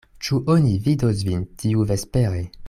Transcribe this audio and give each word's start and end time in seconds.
Ĉu 0.27 0.37
oni 0.53 0.71
vidos 0.87 1.21
vin 1.29 1.45
tiuvespere? 1.65 2.45